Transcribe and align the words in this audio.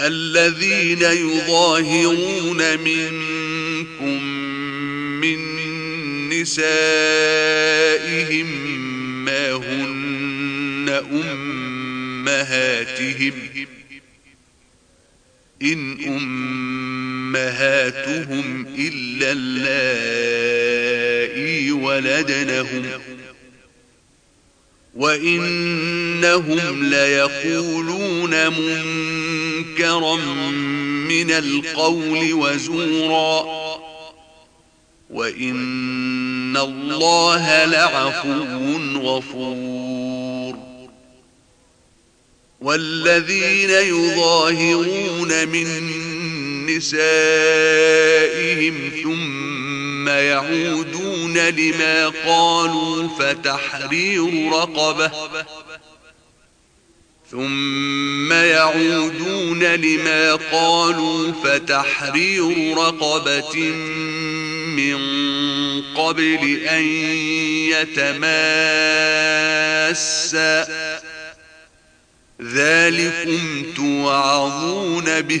الذين 0.00 1.02
يظاهرون 1.02 2.78
منكم 2.78 4.24
من 5.20 5.38
نسائهم 6.28 6.86
ما 9.24 9.52
هن 9.52 10.88
أمهاتهم. 12.32 13.32
إن 15.62 16.04
أمهاتهم 17.34 18.66
إلا 18.78 19.32
اللائي 19.32 20.74
ولدنهم. 21.72 23.00
وإنهم 24.96 26.90
ليقولون 26.90 28.50
منكرا 28.50 30.16
من 31.08 31.30
القول 31.30 32.32
وزورا 32.32 33.44
وإن 35.10 36.56
الله 36.56 37.64
لعفو 37.64 38.44
غفور 38.98 40.58
والذين 42.60 43.70
يظاهرون 43.70 45.48
من 45.48 45.66
نسائهم 46.66 47.54
ثم 49.02 49.73
يعودون 50.08 51.38
لما 51.38 52.08
قالوا 52.08 53.08
فتحرير 53.18 54.52
رقبة. 54.52 55.10
ثم 57.30 58.32
يعودون 58.32 59.62
لما 59.62 60.34
قالوا 60.34 61.32
فتحرير 61.44 62.76
رقبة 62.76 63.58
من 64.76 64.98
قبل 65.82 66.60
أن 66.66 66.84
يتماسا. 67.70 68.34
ذلكم 72.42 73.72
توعظون 73.76 75.20
به. 75.20 75.40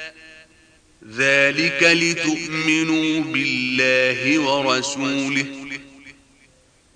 ذلك 1.17 1.83
لتؤمنوا 1.83 3.23
بالله 3.23 4.39
ورسوله 4.39 5.45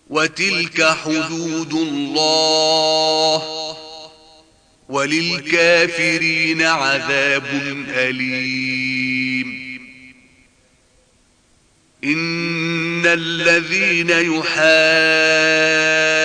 وتلك 0.10 0.84
حدود 0.84 1.74
الله 1.74 3.44
وللكافرين 4.90 6.62
عذاب 6.62 7.46
أليم. 7.90 9.56
إن 12.04 13.06
الذين 13.06 14.10
يحادون 14.10 16.25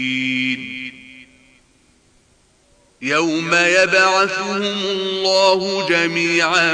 يوم 3.01 3.53
يبعثهم 3.53 4.61
الله 4.61 5.87
جميعا 5.89 6.71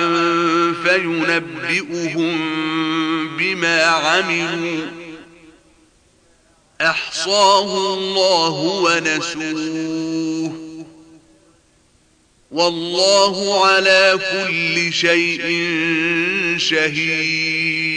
فينبئهم 0.84 2.38
بما 3.38 3.84
عملوا. 3.84 4.86
أحصاه 6.82 7.94
الله 7.94 8.52
ونسوه. 8.84 10.52
والله 12.52 13.66
على 13.66 14.20
كل 14.32 14.94
شيء 14.94 15.42
شهيد. 16.58 17.97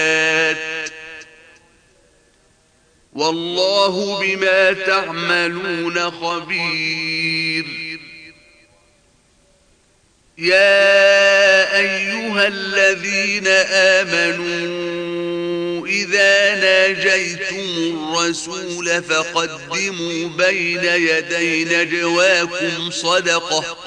والله 3.13 4.19
بما 4.19 4.73
تعملون 4.73 6.11
خبير. 6.11 7.65
يا 10.37 11.77
أيها 11.77 12.47
الذين 12.47 13.47
آمنوا 14.07 14.71
إذا 15.87 16.55
ناجيتم 16.55 17.57
الرسول 17.97 19.03
فقدموا 19.03 20.29
بين 20.29 20.83
يدي 20.83 21.65
نجواكم 21.65 22.91
صدقة. 22.91 23.77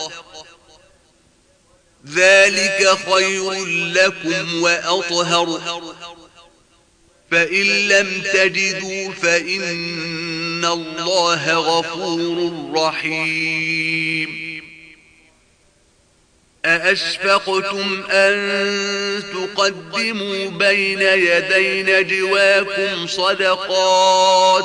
ذلك 2.15 2.99
خير 3.11 3.65
لكم 3.95 4.63
وأطهر. 4.63 5.61
فإن 7.31 7.89
لم 7.89 8.23
تجدوا 8.33 9.13
فإن 9.13 10.65
الله 10.65 11.53
غفور 11.53 12.53
رحيم. 12.75 14.45
أأشفقتم 16.65 18.05
أن 18.11 18.35
تقدموا 19.33 20.51
بين 20.51 21.03
يدي 21.03 21.83
نجواكم 21.83 23.07
صدقات؟ 23.07 24.65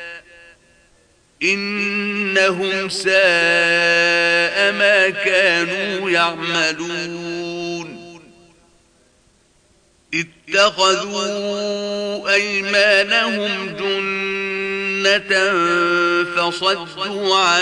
إنهم 1.43 2.89
ساء 2.89 4.71
ما 4.71 5.09
كانوا 5.09 6.09
يعملون. 6.09 8.01
اتخذوا 10.13 12.33
أيمانهم 12.33 13.75
جنة 13.79 15.51
فصدوا 16.35 17.35
عن 17.35 17.61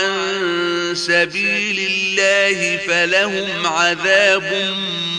سبيل 0.93 1.91
الله 1.91 2.77
فلهم 2.77 3.65
عذاب 3.65 4.43
مهين 4.43 5.18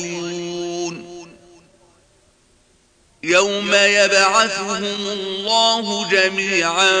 يوم 3.23 3.73
يبعثهم 3.73 4.83
الله 4.83 6.09
جميعا 6.09 6.91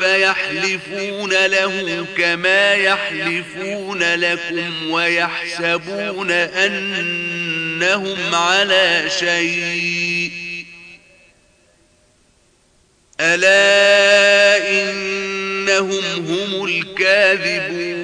فيحلفون 0.00 1.46
له 1.46 2.06
كما 2.16 2.74
يحلفون 2.74 4.02
لكم 4.02 4.90
ويحسبون 4.90 6.30
أنهم 6.30 8.34
على 8.34 9.10
شيء. 9.18 10.32
ألا 13.20 14.70
إنهم 14.70 16.04
هم 16.28 16.64
الكاذبون. 16.64 18.03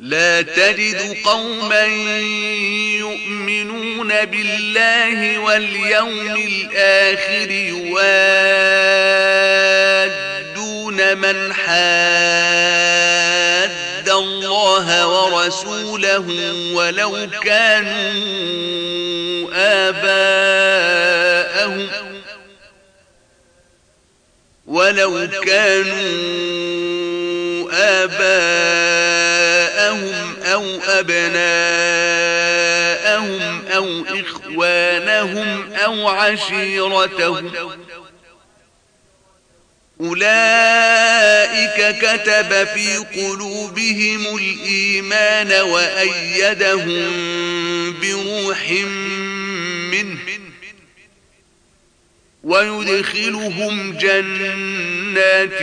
لا 0.00 0.42
تجد 0.42 1.16
قوما 1.24 1.84
يؤمنون 2.98 4.24
بالله 4.24 5.38
واليوم 5.38 6.36
الآخر 6.36 7.50
يوادون 7.50 7.98
من 11.18 11.52
حاد 11.52 11.78
الله 14.08 15.06
ورسوله 15.06 16.26
ولو 16.74 17.28
كانوا 17.42 18.18
آباءهم 19.88 21.08
ولو 24.66 25.28
كانوا 25.44 26.38
آباءهم 27.72 28.87
أو 30.58 30.80
أبناءهم 30.98 31.38
أو 33.66 34.04
إخوانهم 34.08 35.72
أو 35.72 36.08
عشيرتهم 36.08 37.52
أولئك 40.00 41.96
كتب 41.98 42.64
في 42.64 42.96
قلوبهم 42.96 44.36
الإيمان 44.36 45.52
وأيدهم 45.52 47.12
بروح 48.02 48.70
منه 49.92 50.18
ويدخلهم 52.44 53.92
جنات 53.92 55.62